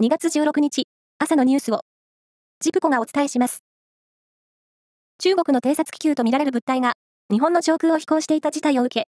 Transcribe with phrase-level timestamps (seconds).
[0.00, 0.84] 2月16日、
[1.18, 1.82] 朝のニュースを、
[2.58, 3.62] ジプコがお伝えします。
[5.18, 6.94] 中国の偵察気球とみられる物体が、
[7.30, 9.08] 日本の上空を飛行していた事態を受け、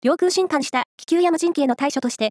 [0.00, 2.30] 領空侵犯した気球や無人機への対処として、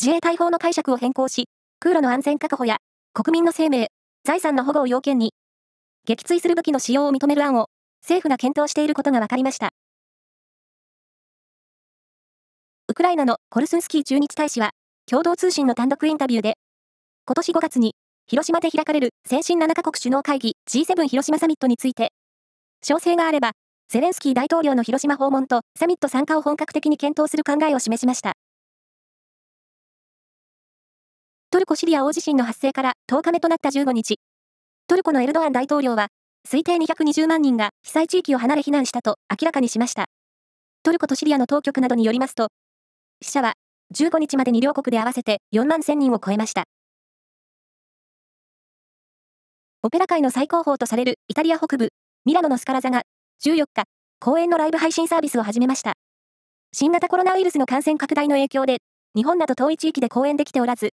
[0.00, 1.48] 自衛隊法の解釈を変更し、
[1.80, 2.76] 空路の安全確保や、
[3.14, 3.88] 国民の生命、
[4.22, 5.34] 財産の保護を要件に、
[6.06, 7.66] 撃墜する武器の使用を認める案を、
[8.00, 9.70] 政府が検討していることが分かりました。
[12.86, 14.70] ウクライナのコルスンスキー駐日大使は、
[15.06, 16.54] 共同通信の単独インタビューで、
[17.28, 17.94] 今年5月に、
[18.26, 22.08] 広島で開かれる先進7カ国首脳会議 G7 広島サミットについて、
[22.82, 23.52] 詳細があれば、
[23.90, 28.32] ゼレンスキー大統領の広島訪問とサミット参加を本格的に検討する考えを示しました。
[31.50, 34.16] トルコ・シリア大地震の発生から10日目となった15日、
[34.86, 36.06] トルコのエルドアン大統領は、
[36.48, 40.06] 推定220万人が被災地域を離れ避難したと明らかにしました。
[40.82, 42.48] トルコとシリアの当局などによりますと、
[43.20, 43.52] 死者は
[43.94, 46.64] 15日までに両国で合わせて4万1000人を超えました。
[49.80, 51.90] オペラ界の最高峰とされるイタリア北部、
[52.24, 53.02] ミラノのスカラ座が
[53.44, 53.84] 14日、
[54.18, 55.92] 公演のライブ配信サービスを始めました。
[56.72, 58.78] 新型コロナウイルスの感染拡大の影響で、
[59.14, 60.90] 日本など遠い地域で公演できておらず、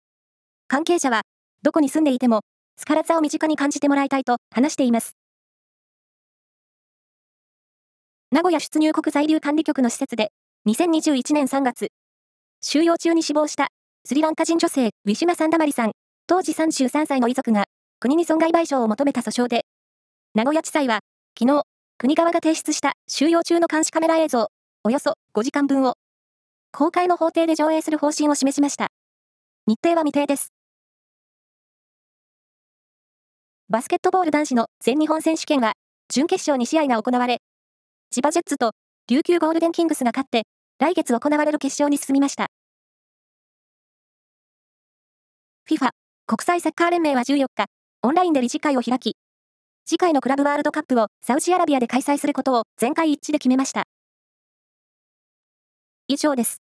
[0.68, 1.22] 関係者は、
[1.62, 2.42] どこに住んでいても、
[2.76, 5.16] スカラ座を身近に感じてもらいたいと話しています。
[8.32, 10.30] 名古屋出入国在留管理局の施設で、
[10.68, 11.88] 2021年3月、
[12.60, 13.68] 収容中に死亡した
[14.04, 15.92] スリランカ人女性、ウィシュマ・サンダマリさん、
[16.26, 17.64] 当時33歳の遺族が、
[18.00, 19.64] 国に損害賠償を求めた訴訟で、
[20.34, 21.00] 名古屋地裁は、
[21.38, 21.62] 昨日、
[21.98, 24.48] 国側が提出した収容中の監視カメラ映像、
[24.82, 25.94] およそ5時間分を、
[26.72, 28.88] 公開の法廷で上映する方針を示しました。
[29.66, 30.52] 日程は未定です。
[33.68, 35.72] バスケットボール男子の全日本選手権は、
[36.08, 37.38] 準決勝2試合が行われ、
[38.10, 38.72] 千葉ジェッツと
[39.08, 40.44] 琉球ゴールデンキングスが勝って、
[40.78, 42.48] 来月行われる決勝に進みました。
[45.68, 45.90] FIFA
[46.26, 47.66] 国際サッカー連盟は14日、
[48.04, 49.16] オンラインで理事会を開き、
[49.86, 53.84] 次回のクラブワールドカップをサウジアラビアで開催することを全会一致で決めました。
[56.06, 56.63] 以上です。